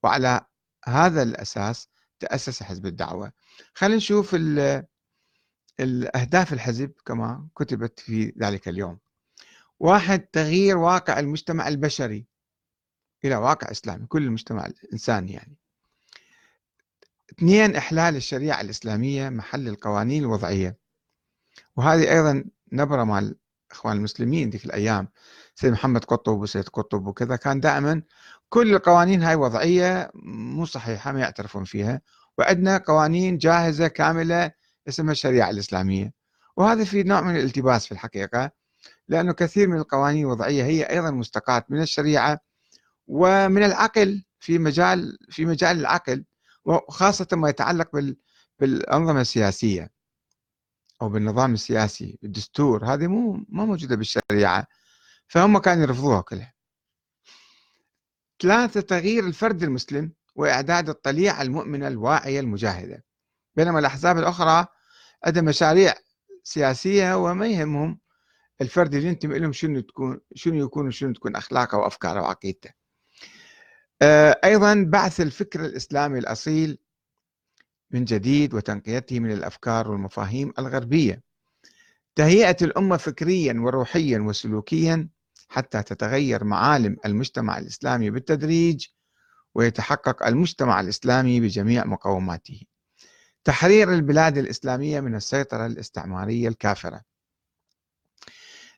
وعلى 0.04 0.42
هذا 0.86 1.24
الأساس 1.24 1.88
تأسس 2.20 2.64
حزب 2.64 2.86
الدعوة. 2.86 3.32
خلينا 3.76 3.96
نشوف 3.98 4.36
الأهداف 5.82 6.54
الحزب 6.54 6.92
كما 7.06 7.48
كتبت 7.56 8.00
في 8.00 8.34
ذلك 8.40 8.68
اليوم. 8.68 9.00
واحد 9.80 10.20
تغيير 10.20 10.78
واقع 10.78 11.20
المجتمع 11.20 11.68
البشري 11.68 12.26
إلى 13.26 13.36
واقع 13.36 13.72
إسلامي 13.72 14.06
كل 14.06 14.24
المجتمع 14.24 14.66
الإنساني 14.66 15.34
يعني. 15.34 15.58
اثنين 17.32 17.76
إحلال 17.76 18.16
الشريعة 18.16 18.62
الإسلامية 18.62 19.30
محل 19.30 19.68
القوانين 19.68 20.24
الوضعية. 20.24 20.78
وهذه 21.76 22.12
أيضا 22.12 22.44
نبرة 22.72 23.04
مال 23.04 23.36
الإخوان 23.72 23.98
المسلمين 23.98 24.50
ذيك 24.50 24.66
الأيام. 24.66 25.08
سيد 25.56 25.72
محمد 25.72 26.06
قطب 26.06 26.40
وسيد 26.40 26.70
قطب 26.70 27.08
وكذا 27.08 27.36
كان 27.36 27.60
دائما 27.60 28.02
كل 28.50 28.76
القوانين 28.76 29.24
هاي 29.24 29.36
وضعية 29.36 30.12
مو 30.24 30.66
صحيحة 30.66 31.12
ما 31.12 31.20
يعترفون 31.20 31.64
فيها. 31.64 32.02
وعندنا 32.38 32.78
قوانين 32.78 33.38
جاهزة 33.38 33.88
كاملة 33.88 34.52
اسمها 34.88 35.12
الشريعة 35.12 35.50
الإسلامية. 35.50 36.14
وهذا 36.58 36.84
في 36.84 37.04
نوع 37.04 37.22
من 37.22 37.36
الالتباس 37.36 37.86
في 37.86 37.92
الحقيقة 37.92 38.52
لأنه 39.08 39.34
كثير 39.34 39.68
من 39.68 39.78
القوانين 39.78 40.26
الوضعية 40.26 40.64
هي 40.64 40.84
أيضا 40.84 41.12
مستقاة 41.12 41.66
من 41.70 41.82
الشريعة 41.82 42.40
ومن 43.08 43.64
العقل 43.64 44.24
في 44.40 44.60
مجال 44.60 45.18
في 45.30 45.46
مجال 45.46 45.80
العقل 45.80 46.26
وخاصة 46.66 47.28
ما 47.34 47.50
يتعلق 47.50 47.90
بال 47.94 48.18
بالأنظمة 48.60 49.22
السياسية 49.22 49.92
أو 51.02 51.10
بالنظام 51.10 51.54
السياسي 51.54 52.20
الدستور 52.24 52.86
هذه 52.86 53.08
مو 53.08 53.46
ما 53.50 53.66
موجودة 53.66 53.96
بالشريعة 53.96 54.68
فهم 55.28 55.58
كانوا 55.58 55.84
يرفضوها 55.84 56.22
كلها. 56.22 56.54
ثلاثة 58.42 58.82
تغيير 58.82 59.28
الفرد 59.28 59.64
المسلم 59.64 60.14
وإعداد 60.36 60.90
الطليعة 60.90 61.42
المؤمنة 61.42 61.88
الواعية 61.88 62.40
المجاهدة. 62.40 63.04
بينما 63.56 63.80
الأحزاب 63.80 64.18
الأخرى 64.18 64.66
عندها 65.24 65.44
مشاريع 65.44 65.94
سياسية 66.44 67.18
وما 67.18 67.48
يهمهم. 67.48 68.00
الفرد 68.62 68.96
اللي 68.96 69.08
ينتمي 69.08 69.40
لهم 69.40 69.54
شنو 69.54 69.80
تكون 69.80 70.20
شنو 70.36 70.66
يكون 70.66 70.88
وشنو 70.88 71.14
تكون 71.14 71.36
أخلاقه 71.36 71.78
وأفكاره 71.78 72.22
وعقيدته. 72.22 72.70
آه، 74.02 74.40
أيضا 74.44 74.86
بعث 74.88 75.22
الفكر 75.22 75.66
الإسلامي 75.66 76.20
الأصيل 76.20 76.78
من 77.92 78.06
جديد 78.06 78.54
وتنقيته 78.54 79.20
من 79.20 79.32
الأفكار 79.32 79.92
والمفاهيم 79.92 80.54
الغربية. 80.60 81.24
تهيئة 82.16 82.58
الأمة 82.62 82.98
فكريا 82.98 83.54
وروحيا 83.60 84.20
وسلوكيا 84.20 85.10
حتى 85.50 85.84
تتغير 85.84 86.44
معالم 86.44 86.98
المجتمع 87.06 87.58
الإسلامي 87.58 88.10
بالتدريج 88.10 88.88
ويتحقق 89.56 90.28
المجتمع 90.28 90.80
الإسلامي 90.80 91.40
بجميع 91.40 91.86
مقوماته. 91.86 92.62
تحرير 93.44 93.94
البلاد 93.94 94.38
الإسلامية 94.38 95.00
من 95.00 95.16
السيطرة 95.16 95.66
الاستعمارية 95.66 96.48
الكافرة. 96.48 97.02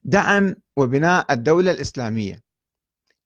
دعم 0.04 0.56
وبناء 0.78 1.34
الدولة 1.34 1.72
الإسلامية 1.72 2.44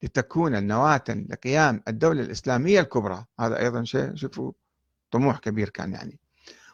لتكون 0.03 0.55
النواة 0.55 1.03
لقيام 1.29 1.83
الدولة 1.87 2.21
الإسلامية 2.21 2.79
الكبرى. 2.79 3.25
هذا 3.39 3.59
أيضا 3.59 3.83
شيء 3.83 4.15
شوفوا 4.15 4.51
طموح 5.11 5.39
كبير 5.39 5.69
كان 5.69 5.93
يعني. 5.93 6.19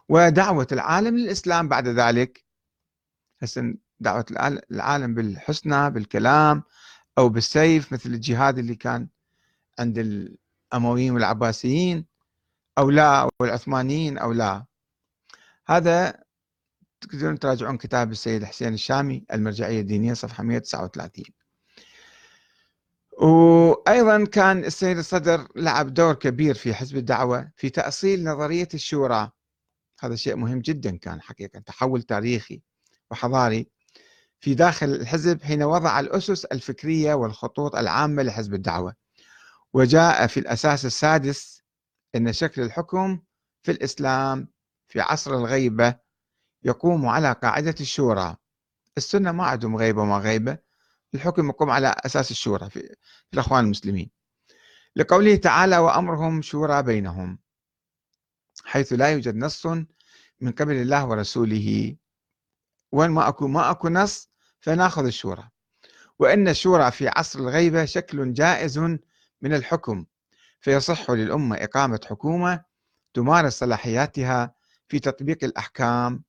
ودعوة 0.10 0.67
العالم 0.72 1.17
للإسلام 1.17 1.67
بعد 1.67 1.88
ذلك. 1.88 2.46
هسه 3.41 3.74
دعوة 4.00 4.25
العالم 4.72 5.13
بالحسنى 5.13 5.89
بالكلام 5.89 6.63
أو 7.17 7.29
بالسيف 7.29 7.93
مثل 7.93 8.10
الجهاد 8.10 8.58
اللي 8.58 8.75
كان 8.75 9.08
عند 9.79 9.98
الأمويين 9.98 11.13
والعباسيين. 11.13 12.12
أو 12.77 12.89
لا 12.89 13.22
أو 13.22 13.30
العثمانيين 13.42 14.18
أو 14.18 14.32
لا. 14.32 14.65
هذا 15.68 16.24
تقدرون 17.01 17.39
تراجعون 17.39 17.77
كتاب 17.77 18.12
السيد 18.12 18.44
حسين 18.44 18.74
الشامي 18.74 19.25
المرجعية 19.34 19.82
الدينية 19.82 20.13
صفحة 20.13 20.44
139 20.44 21.25
وأيضا 23.22 24.25
كان 24.25 24.63
السيد 24.65 24.98
الصدر 24.98 25.48
لعب 25.56 25.94
دور 25.94 26.13
كبير 26.13 26.56
في 26.56 26.74
حزب 26.74 26.98
الدعوة 26.98 27.51
في 27.56 27.70
تأصيل 27.70 28.24
نظرية 28.24 28.68
الشورى. 28.74 29.32
هذا 30.00 30.15
شيء 30.15 30.36
مهم 30.36 30.60
جدا 30.60 30.98
كان 30.98 31.22
حقيقة 31.22 31.60
تحول 31.60 32.01
تاريخي 32.03 32.62
وحضاري 33.12 33.68
في 34.39 34.53
داخل 34.53 34.89
الحزب 34.89 35.44
حين 35.44 35.63
وضع 35.63 36.00
الأسس 36.00 36.46
الفكرية 36.46 37.13
والخطوط 37.13 37.75
العامة 37.75 38.24
لحزب 38.24 38.53
الدعوة. 38.53 38.96
وجاء 39.74 40.27
في 40.27 40.39
الأساس 40.39 40.86
السادس 40.86 41.62
أن 42.15 42.34
شكل 42.34 42.62
الحكم 42.62 43.20
في 43.63 43.72
الإسلام 43.72 44.48
في 44.88 45.01
عصر 45.01 45.34
الغيبة 45.34 45.96
يقوم 46.63 47.05
على 47.05 47.32
قاعدة 47.32 47.75
الشورى. 47.79 48.36
السنة 48.98 49.32
ما 49.32 49.43
عندهم 49.46 49.75
غيبة 49.75 50.01
وما 50.01 50.17
غيبة 50.17 50.58
الحكم 51.13 51.50
يقوم 51.50 51.70
على 51.70 51.96
أساس 51.98 52.32
الشورى 52.32 52.70
في, 52.70 52.96
الأخوان 53.34 53.65
المسلمين. 53.65 54.12
لقوله 54.96 55.36
تعالى 55.36 55.77
وأمرهم 55.77 56.41
شورى 56.41 56.84
بينهم 56.84 57.39
حيث 58.65 58.93
لا 58.93 59.12
يوجد 59.12 59.36
نص 59.36 59.65
من 60.41 60.51
قبل 60.51 60.75
الله 60.75 61.05
ورسوله. 61.05 61.96
وين 62.91 63.12
ما 63.12 63.27
أكو 63.27 63.48
ما 63.48 63.72
أكو 63.72 63.89
نص 63.89 64.29
فنأخذ 64.60 65.05
الشورى. 65.05 65.50
وإن 66.20 66.48
الشورى 66.48 66.91
في 66.91 67.08
عصر 67.08 67.39
الغيبة 67.39 67.86
شكل 67.86 68.34
جائز 68.34 68.77
من 69.41 69.53
الحكم. 69.53 70.05
فيصح 70.63 71.12
للأمة 71.12 71.55
إقامة 71.55 72.00
حكومة 72.10 72.63
تمارس 73.13 73.53
صلاحياتها 73.53 74.55
في 74.88 75.00
تطبيق 75.00 75.44
الأحكام 75.44 76.24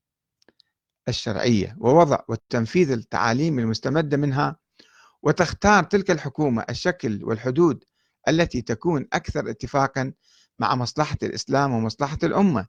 الشرعية 1.09 1.77
ووضع 1.81 2.19
وتنفيذ 2.29 2.91
التعاليم 2.91 3.59
المستمدة 3.59 4.17
منها 4.17 4.57
وتختار 5.23 5.85
تلك 5.85 6.11
الحكومة 6.11 6.65
الشكل 6.71 7.25
والحدود 7.25 7.85
التي 8.29 8.63
تكون 8.63 9.09
أكثر 9.13 9.51
اتفاقا 9.51 10.13
مع 10.59 10.75
مصلحة 10.75 11.19
الإسلام 11.23 11.73
ومصلحة 11.73 12.19
الأمة. 12.23 12.67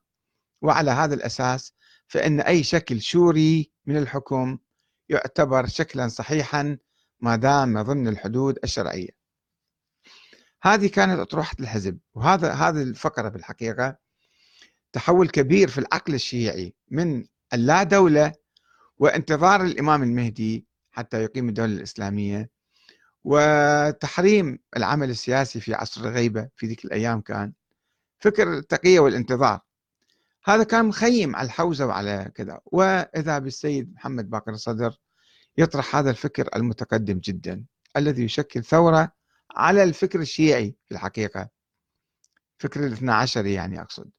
وعلى 0.61 0.91
هذا 0.91 1.15
الأساس 1.15 1.73
فإن 2.07 2.39
أي 2.39 2.63
شكل 2.63 3.01
شوري 3.01 3.71
من 3.85 3.97
الحكم 3.97 4.57
يعتبر 5.09 5.67
شكلا 5.67 6.07
صحيحا 6.07 6.77
ما 7.19 7.35
دام 7.35 7.81
ضمن 7.81 8.07
الحدود 8.07 8.59
الشرعية. 8.63 9.24
هذه 10.65 10.87
كانت 10.87 11.19
أطروحة 11.19 11.55
الحزب. 11.59 11.99
وهذا 12.15 12.53
هذه 12.53 12.81
الفقرة 12.81 13.29
بالحقيقة 13.29 13.97
تحول 14.93 15.29
كبير 15.29 15.67
في 15.67 15.77
العقل 15.77 16.13
الشيعي 16.13 16.73
من 16.91 17.25
اللا 17.53 17.83
دولة 17.83 18.33
وانتظار 18.97 19.63
الإمام 19.63 20.03
المهدي 20.03 20.65
حتى 20.91 21.23
يقيم 21.23 21.49
الدولة 21.49 21.73
الإسلامية 21.73 22.49
وتحريم 23.23 24.59
العمل 24.77 25.09
السياسي 25.09 25.59
في 25.59 25.73
عصر 25.73 26.01
الغيبة 26.01 26.49
في 26.55 26.67
ذيك 26.67 26.85
الأيام 26.85 27.21
كان. 27.21 27.53
فكر 28.19 28.53
التقية 28.53 28.99
والانتظار. 28.99 29.59
هذا 30.45 30.63
كان 30.63 30.85
مخيم 30.85 31.35
على 31.35 31.45
الحوزة 31.45 31.85
وعلى 31.85 32.31
كذا. 32.35 32.59
وإذا 32.65 33.39
بالسيد 33.39 33.93
محمد 33.93 34.29
باقر 34.29 34.51
الصدر 34.51 34.99
يطرح 35.57 35.95
هذا 35.95 36.09
الفكر 36.09 36.49
المتقدم 36.55 37.19
جدا 37.19 37.63
الذي 37.97 38.23
يشكل 38.23 38.63
ثورة 38.63 39.11
على 39.55 39.83
الفكر 39.83 40.19
الشيعي 40.19 40.75
في 40.85 40.91
الحقيقة 40.91 41.49
فكر 42.57 42.85
الاثنى 42.85 43.11
عشر 43.11 43.45
يعني 43.45 43.81
أقصد. 43.81 44.09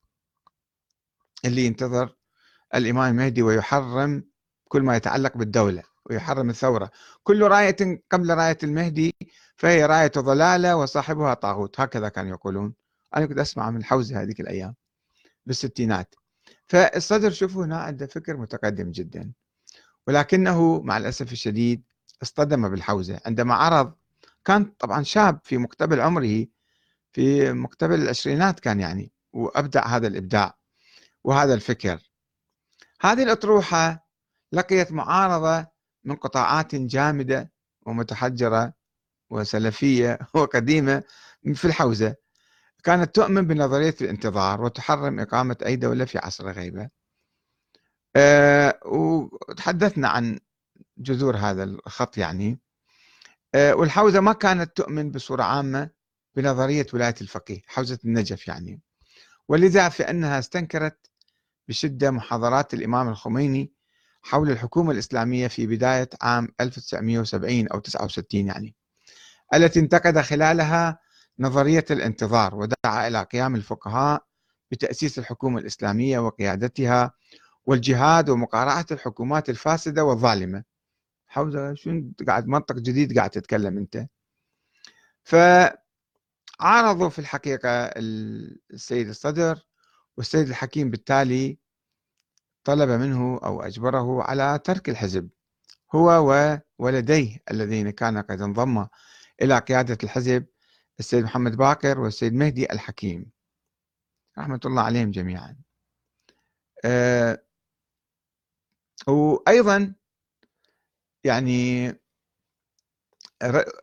اللي 1.44 1.66
ينتظر 1.66 2.16
الإمام 2.74 3.10
المهدي 3.10 3.42
ويحرم 3.42 4.24
كل 4.68 4.82
ما 4.82 4.96
يتعلق 4.96 5.36
بالدولة 5.36 5.82
ويحرم 6.04 6.50
الثورة. 6.50 6.90
كل 7.22 7.42
راية 7.42 7.76
قبل 8.10 8.34
راية 8.34 8.58
المهدي 8.62 9.14
فهي 9.56 9.86
راية 9.86 10.12
ضلالة 10.18 10.76
وصاحبها 10.76 11.34
طاغوت. 11.34 11.80
هكذا 11.80 12.08
كانوا 12.08 12.30
يقولون. 12.30 12.74
أنا 13.16 13.26
كنت 13.26 13.38
أسمع 13.38 13.70
من 13.70 13.76
الحوزة 13.76 14.22
هذيك 14.22 14.40
الأيام 14.40 14.74
بالستينات. 15.46 16.14
فالصدر 16.68 17.30
شوفوا 17.30 17.64
هنا 17.64 17.78
عنده 17.78 18.06
فكر 18.06 18.36
متقدم 18.36 18.90
جدا. 18.90 19.32
ولكنه 20.06 20.82
مع 20.82 20.96
الأسف 20.96 21.32
الشديد 21.32 21.82
اصطدم 22.22 22.68
بالحوزة. 22.68 23.20
عندما 23.26 23.54
عرض 23.54 23.94
كان 24.46 24.64
طبعا 24.64 25.02
شاب 25.02 25.40
في 25.44 25.58
مقتبل 25.58 26.00
عمره 26.00 26.46
في 27.12 27.52
مقتبل 27.52 28.02
العشرينات 28.02 28.60
كان 28.60 28.80
يعني 28.80 29.12
وأبدع 29.32 29.86
هذا 29.86 30.06
الإبداع 30.06 30.58
وهذا 31.24 31.54
الفكر. 31.54 32.10
هذه 33.00 33.22
الأطروحة 33.22 34.08
لقيت 34.52 34.92
معارضة 34.92 35.66
من 36.04 36.16
قطاعات 36.16 36.74
جامدة 36.74 37.52
ومتحجرة 37.86 38.72
وسلفية 39.30 40.18
وقديمة 40.34 41.02
في 41.54 41.64
الحوزة. 41.64 42.16
كانت 42.84 43.14
تؤمن 43.14 43.46
بنظرية 43.46 43.94
الانتظار 44.00 44.62
وتحرم 44.62 45.20
إقامة 45.20 45.56
أي 45.66 45.76
دولة 45.76 46.04
في 46.04 46.18
عصر 46.18 46.50
الغيبة. 46.50 46.88
أه 48.16 48.80
وتحدثنا 48.86 50.08
عن 50.08 50.38
جذور 50.98 51.36
هذا 51.36 51.64
الخط 51.64 52.18
يعني. 52.18 52.65
والحوزة 53.56 54.20
ما 54.20 54.32
كانت 54.32 54.76
تؤمن 54.76 55.10
بصورة 55.10 55.42
عامة 55.42 55.90
بنظرية 56.36 56.86
ولاية 56.94 57.14
الفقيه 57.20 57.62
حوزة 57.66 57.98
النجف 58.04 58.48
يعني. 58.48 58.80
ولذا 59.48 59.88
فإنها 59.88 60.38
استنكرت 60.38 61.10
بشدة 61.68 62.10
محاضرات 62.10 62.74
الإمام 62.74 63.08
الخميني 63.08 63.72
حول 64.22 64.50
الحكومة 64.50 64.92
الإسلامية 64.92 65.48
في 65.48 65.66
بداية 65.66 66.08
عام 66.22 66.48
1970 66.60 67.68
أو 67.68 67.78
69 67.78 68.46
يعني 68.46 68.74
التي 69.54 69.80
انتقد 69.80 70.20
خلالها 70.20 70.98
نظرية 71.38 71.84
الانتظار 71.90 72.54
ودعا 72.54 73.08
إلى 73.08 73.22
قيام 73.22 73.54
الفقهاء 73.54 74.24
بتأسيس 74.70 75.18
الحكومة 75.18 75.58
الإسلامية 75.60 76.18
وقيادتها 76.18 77.12
والجهاد 77.66 78.28
ومقارعة 78.30 78.86
الحكومات 78.90 79.50
الفاسدة 79.50 80.04
والظالمة. 80.04 80.75
حوزة 81.36 81.74
شو 81.74 82.02
قاعد 82.26 82.46
منطق 82.46 82.74
جديد 82.74 83.18
قاعد 83.18 83.30
تتكلم 83.30 83.78
أنت. 83.78 84.06
فعارضوا 85.24 87.08
في 87.08 87.18
الحقيقة 87.18 87.90
السيد 88.70 89.08
الصدر 89.08 89.66
والسيد 90.16 90.48
الحكيم 90.48 90.90
بالتالي 90.90 91.58
طلب 92.64 92.90
منه 92.90 93.38
أو 93.44 93.62
أجبره 93.62 94.22
على 94.22 94.60
ترك 94.64 94.88
الحزب 94.88 95.28
هو 95.94 96.26
وولديه 96.78 97.38
الذين 97.50 97.90
كان 97.90 98.18
قد 98.18 98.40
انضم 98.40 98.86
إلى 99.42 99.58
قيادة 99.58 99.98
الحزب 100.04 100.46
السيد 100.98 101.24
محمد 101.24 101.56
باكر 101.56 102.00
والسيد 102.00 102.34
مهدي 102.34 102.72
الحكيم. 102.72 103.30
رحمة 104.38 104.60
الله 104.64 104.82
عليهم 104.82 105.10
جميعا. 105.10 105.56
أه 106.84 107.42
وأيضا 109.08 109.94
يعني 111.26 111.88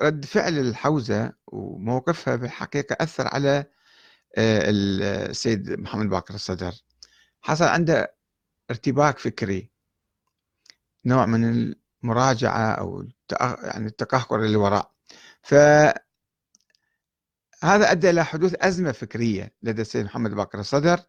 رد 0.02 0.26
فعل 0.26 0.60
الحوزة 0.60 1.34
وموقفها 1.48 2.36
بالحقيقة 2.36 2.98
أثر 3.02 3.28
على 3.28 3.66
آه، 4.38 4.64
السيد 4.70 5.72
محمد 5.80 6.10
باقر 6.10 6.34
الصدر. 6.36 6.74
حصل 7.42 7.66
عنده 7.66 8.16
ارتباك 8.72 9.20
فكري 9.20 9.72
نوع 11.06 11.26
من 11.26 11.74
المراجعة 12.04 12.72
أو 12.72 13.08
يعني 13.64 13.88
التقهقر 13.88 14.46
اللي 14.46 14.58
وراء 14.58 14.92
فهذا 15.42 16.02
أدى 17.64 18.10
إلى 18.10 18.26
حدوث 18.26 18.56
أزمة 18.60 18.92
فكرية 18.92 19.54
لدى 19.64 19.82
السيد 19.82 20.06
محمد 20.06 20.32
باقر 20.32 20.60
الصدر 20.60 21.00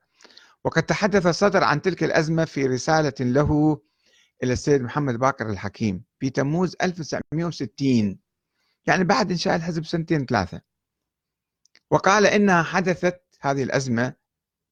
وقد 0.65 0.83
تحدث 0.83 1.27
الصدر 1.27 1.65
عن 1.65 1.83
تلك 1.83 2.05
الأزمة 2.05 2.45
في 2.45 2.67
رسالة 2.67 3.15
له 3.21 3.81
إلى 4.43 4.53
السيد 4.53 4.83
محمد 4.83 5.15
باقر 5.19 5.51
الحكيم. 5.51 6.05
في 6.25 6.31
تموز 6.31 6.77
1960 6.83 8.19
يعني 8.87 9.05
بعد 9.05 9.31
إنشاء 9.31 9.57
الحزب 9.57 9.85
سنتين 9.85 10.27
ثلاثة. 10.27 10.61
وقال 11.91 12.27
إنها 12.27 12.63
حدثت 12.63 13.23
هذه 13.41 13.63
الأزمة 13.63 14.15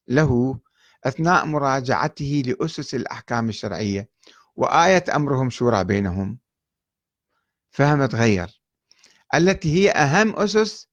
له 0.07 0.59
أثناء 1.03 1.45
مراجعته 1.45 2.43
لأسس 2.45 2.95
الأحكام 2.95 3.49
الشرعية 3.49 4.09
وآية 4.55 5.03
أمرهم 5.15 5.49
شورى 5.49 5.83
بينهم. 5.83 6.39
فهم 7.71 8.05
تغير. 8.05 8.61
التي 9.35 9.73
هي 9.75 9.91
أهم 9.91 10.35
أسس 10.35 10.89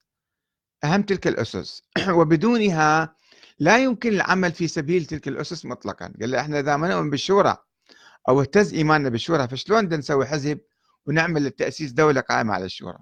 أهم 0.84 1.02
تلك 1.02 1.26
الأسس. 1.26 1.82
وبدونها 2.18 3.16
لا 3.58 3.78
يمكن 3.78 4.08
العمل 4.12 4.52
في 4.52 4.68
سبيل 4.68 5.04
تلك 5.04 5.28
الأسس 5.28 5.64
مطلقا. 5.64 6.12
قال 6.20 6.34
إحنا 6.34 6.60
إذا 6.60 6.76
ما 6.76 6.88
نؤمن 6.88 7.10
بالشورى 7.10 7.69
أو 8.28 8.40
اهتز 8.40 8.74
إيماننا 8.74 9.08
بالشورى 9.08 9.48
فشلون 9.48 9.86
بدنا 9.86 9.96
نسوي 9.96 10.26
حزب 10.26 10.60
ونعمل 11.06 11.46
التأسيس 11.46 11.92
دولة 11.92 12.20
قائمة 12.20 12.54
على 12.54 12.64
الشورى؟ 12.64 12.98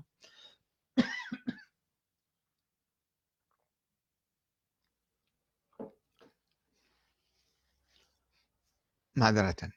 معذرة. 9.16 9.72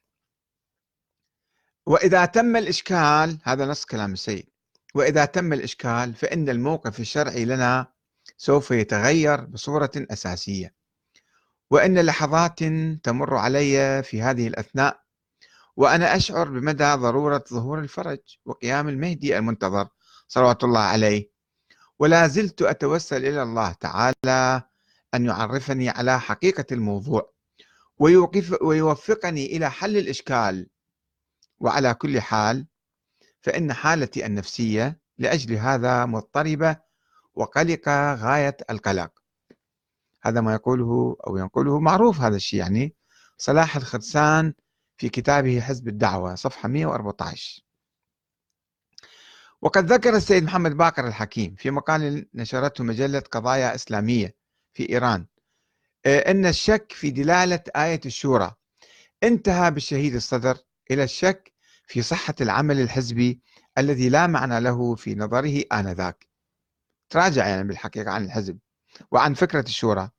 وإذا 1.86 2.26
تم 2.26 2.56
الإشكال 2.56 3.40
هذا 3.44 3.66
نص 3.66 3.86
كلام 3.86 4.14
السيد 4.14 4.50
وإذا 4.96 5.26
تم 5.26 5.54
الإشكال 5.54 6.14
فإن 6.14 6.50
الموقف 6.50 7.00
الشرعي 7.00 7.46
لنا 7.46 7.94
سوف 8.38 8.72
يتغير 8.72 9.46
بصورة 9.46 9.92
أساسية. 9.96 10.74
وإن 11.72 12.00
لحظات 12.00 12.60
تمر 13.04 13.36
علي 13.38 14.04
في 14.04 14.22
هذه 14.22 14.48
الأثناء 14.48 15.01
وأنا 15.76 16.16
أشعر 16.16 16.50
بمدى 16.50 16.94
ضرورة 16.94 17.44
ظهور 17.50 17.80
الفرج 17.80 18.20
وقيام 18.46 18.90
المهدي 18.90 19.38
المنتظر 19.38 19.88
صلوات 20.28 20.64
الله 20.64 20.80
عليه. 20.80 21.32
ولا 22.00 22.28
زلت 22.28 22.62
أتوسل 22.62 23.26
إلى 23.26 23.44
الله 23.44 23.72
تعالى 23.72 24.64
أن 25.14 25.26
يعرفني 25.26 25.90
على 25.90 26.20
حقيقة 26.20 26.66
الموضوع 26.72 27.34
ويوقف 28.00 28.62
ويوفقني 28.62 29.46
إلى 29.46 29.72
حل 29.72 29.98
الإشكال. 29.98 30.68
وعلى 31.60 31.94
كل 31.94 32.22
حال 32.22 32.68
فإن 33.42 33.74
حالتي 33.74 34.26
النفسية 34.26 35.00
لأجل 35.18 35.54
هذا 35.56 36.06
مضطربة 36.06 36.78
وقلقة 37.36 38.14
غاية 38.14 38.58
القلق. 38.70 39.12
هذا 40.24 40.42
ما 40.42 40.54
يقوله 40.54 41.18
أو 41.28 41.38
ينقله 41.38 41.80
معروف 41.80 42.22
هذا 42.22 42.36
الشيء 42.36 42.60
يعني 42.60 42.96
صلاح 43.38 43.76
الخرسان 43.76 44.54
في 45.02 45.10
كتابه 45.10 45.62
حزب 45.62 45.88
الدعوة 45.88 46.36
صفحة 46.36 46.70
114 46.70 47.64
وقد 49.62 49.94
ذكر 49.94 50.16
السيد 50.16 50.44
محمد 50.44 50.78
باقر 50.78 51.08
الحكيم 51.08 51.56
في 51.56 51.72
مقال 51.72 52.26
نشرته 52.34 52.84
مجلة 52.84 53.20
قضايا 53.20 53.76
إسلامية 53.76 54.36
في 54.74 54.90
إيران 54.90 55.26
آه، 56.06 56.32
أن 56.32 56.46
الشك 56.46 56.92
في 56.92 57.12
دلالة 57.12 57.64
آية 57.76 58.00
الشورى 58.06 58.56
انتهى 59.24 59.72
بالشهيد 59.72 60.16
الصدر 60.16 60.58
إلى 60.92 61.04
الشك 61.04 61.54
في 61.88 62.02
صحة 62.02 62.36
العمل 62.42 62.80
الحزبي 62.80 63.42
الذي 63.78 64.10
لا 64.10 64.28
معنى 64.28 64.60
له 64.60 64.96
في 64.96 65.16
نظره 65.16 65.64
آنذاك. 65.74 66.28
تراجع 67.10 67.48
يعني 67.48 67.68
بالحقيقة 67.68 68.12
عن 68.12 68.26
الحزب 68.26 68.60
وعن 69.12 69.34
فكرة 69.34 69.62
الشورى. 69.62 70.10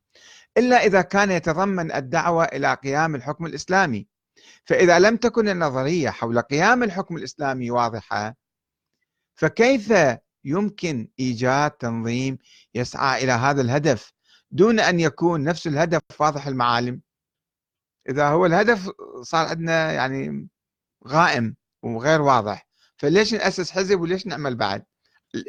إلا 0.56 0.76
إذا 0.76 1.02
كان 1.02 1.30
يتضمن 1.30 1.92
الدعوة 1.92 2.44
إلى 2.44 2.74
قيام 2.74 3.14
الحكم 3.14 3.46
الإسلامي 3.46 4.11
فإذا 4.64 4.98
لم 4.98 5.16
تكن 5.16 5.48
النظرية 5.48 6.10
حول 6.10 6.40
قيام 6.40 6.82
الحكم 6.82 7.16
الإسلامي 7.16 7.70
واضحة 7.70 8.34
فكيف 9.34 9.92
يمكن 10.44 11.08
إيجاد 11.20 11.70
تنظيم 11.70 12.38
يسعى 12.74 13.24
إلى 13.24 13.32
هذا 13.32 13.62
الهدف 13.62 14.12
دون 14.50 14.80
أن 14.80 15.00
يكون 15.00 15.44
نفس 15.44 15.66
الهدف 15.66 16.00
واضح 16.18 16.46
المعالم 16.46 17.00
إذا 18.08 18.28
هو 18.28 18.46
الهدف 18.46 18.90
صار 19.22 19.46
عندنا 19.46 19.92
يعني 19.92 20.48
غائم 21.08 21.56
وغير 21.82 22.22
واضح 22.22 22.66
فليش 22.96 23.34
نأسس 23.34 23.70
حزب 23.70 24.00
وليش 24.00 24.26
نعمل 24.26 24.56
بعد؟ 24.56 24.84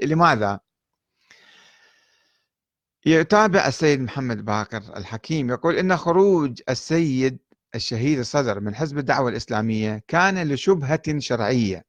لماذا؟ 0.04 0.60
يتابع 3.06 3.68
السيد 3.68 4.02
محمد 4.02 4.46
باقر 4.46 4.98
الحكيم 4.98 5.50
يقول 5.50 5.76
إن 5.76 5.98
خروج 5.98 6.62
السيد 6.70 7.40
الشهيد 7.76 8.20
الصدر 8.20 8.60
من 8.60 8.76
حزب 8.76 8.98
الدعوة 8.98 9.30
الإسلامية 9.30 10.04
كان 10.08 10.48
لشبهة 10.48 11.20
شرعية 11.20 11.86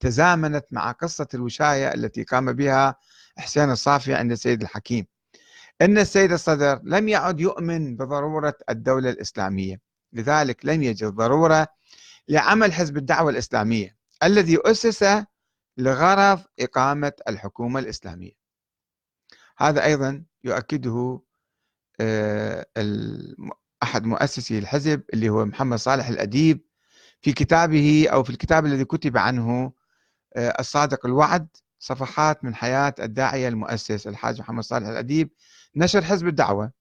تزامنت 0.00 0.64
مع 0.70 0.92
قصة 0.92 1.28
الوشاية 1.34 1.94
التي 1.94 2.22
قام 2.22 2.52
بها 2.52 2.94
حسين 3.38 3.70
الصافي 3.70 4.14
عند 4.14 4.32
السيد 4.32 4.62
الحكيم. 4.62 5.06
أن 5.80 5.98
السيد 5.98 6.32
الصدر 6.32 6.80
لم 6.84 7.08
يعد 7.08 7.40
يؤمن 7.40 7.96
بضرورة 7.96 8.54
الدولة 8.70 9.10
الإسلامية 9.10 9.80
لذلك 10.12 10.66
لم 10.66 10.82
يجد 10.82 11.06
ضرورة 11.08 11.66
لعمل 12.28 12.72
حزب 12.72 12.96
الدعوة 12.96 13.30
الإسلامية 13.30 13.96
الذي 14.22 14.58
أسس 14.64 15.24
لغرض 15.78 16.40
إقامة 16.60 17.12
الحكومة 17.28 17.80
الإسلامية. 17.80 18.32
هذا 19.58 19.84
أيضا 19.84 20.24
يؤكده 20.44 21.20
آه، 22.00 22.66
أحد 23.82 24.04
مؤسسي 24.04 24.58
الحزب 24.58 25.02
اللي 25.14 25.28
هو 25.28 25.44
محمد 25.44 25.78
صالح 25.78 26.08
الأديب 26.08 26.60
في 27.20 27.32
كتابه 27.32 28.06
أو 28.12 28.24
في 28.24 28.30
الكتاب 28.30 28.66
الذي 28.66 28.84
كتب 28.84 29.16
عنه 29.16 29.72
آه، 30.36 30.56
الصادق 30.60 31.06
الوعد 31.06 31.48
صفحات 31.78 32.44
من 32.44 32.54
حياة 32.54 32.94
الداعية 32.98 33.48
المؤسس 33.48 34.06
الحاج 34.06 34.40
محمد 34.40 34.62
صالح 34.64 34.86
الأديب 34.88 35.30
نشر 35.76 36.02
حزب 36.04 36.26
الدعوة. 36.28 36.72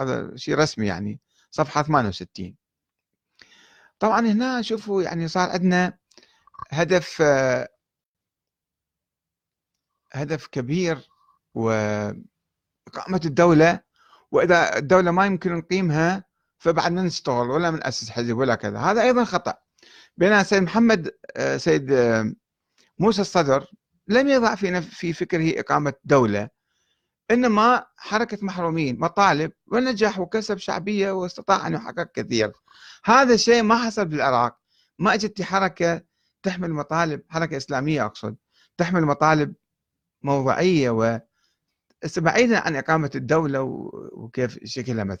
هذا 0.00 0.36
شيء 0.36 0.54
رسمي 0.54 0.86
يعني 0.86 1.20
صفحة 1.50 1.82
68 1.82 2.56
طبعا 3.98 4.20
هنا 4.20 4.62
شوفوا 4.62 5.02
يعني 5.02 5.28
صار 5.28 5.50
عندنا 5.50 5.98
هدف 6.70 7.22
آه، 7.22 7.68
هدف 10.12 10.46
كبير 10.46 11.08
وإقامة 11.54 12.26
الدولة 13.24 13.80
وإذا 14.32 14.78
الدولة 14.78 15.10
ما 15.10 15.26
يمكن 15.26 15.52
نقيمها 15.54 16.24
فبعد 16.58 16.92
ما 16.92 17.02
نشتغل 17.02 17.50
ولا 17.50 17.70
نأسس 17.70 18.10
حزب 18.10 18.36
ولا 18.36 18.54
كذا. 18.54 18.78
هذا 18.78 19.02
أيضا 19.02 19.24
خطأ. 19.24 19.54
بينما 20.16 20.42
سيد 20.42 20.62
محمد 20.62 21.10
آه، 21.36 21.56
سيد 21.56 21.92
آه، 21.92 22.32
موسى 22.98 23.20
الصدر 23.20 23.66
لم 24.08 24.28
يضع 24.28 24.54
في 24.54 24.82
في 24.82 25.12
فكره 25.12 25.60
إقامة 25.60 25.92
دولة 26.04 26.48
إنما 27.30 27.86
حركة 27.96 28.38
محرومين 28.42 28.98
مطالب 29.00 29.52
ونجح 29.66 30.18
وكسب 30.18 30.56
شعبية 30.58 31.10
واستطاع 31.10 31.66
أن 31.66 31.72
يحقق 31.74 32.12
كثير. 32.12 32.52
هذا 33.04 33.34
الشيء 33.34 33.62
ما 33.62 33.76
حصل 33.76 34.04
بالعراق 34.04 34.58
ما 34.98 35.14
أجت 35.14 35.42
حركة 35.42 36.02
تحمل 36.42 36.70
مطالب 36.70 37.22
حركة 37.28 37.56
إسلامية 37.56 38.06
أقصد 38.06 38.36
تحمل 38.76 39.02
مطالب 39.04 39.54
موضوعية 40.22 40.90
و 40.90 41.20
بعيدا 42.18 42.58
عن 42.58 42.76
إقامة 42.76 43.10
الدولة 43.14 43.62
وكيف 44.12 44.58
شكلها 44.64 45.04
مثلا. 45.04 45.14